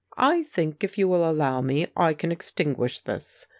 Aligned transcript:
I 0.17 0.41
think, 0.41 0.83
if 0.83 0.97
you 0.97 1.07
will 1.07 1.29
allow 1.29 1.61
me, 1.61 1.85
I 1.95 2.15
can 2.15 2.31
extinguish 2.31 3.01
this.' 3.01 3.45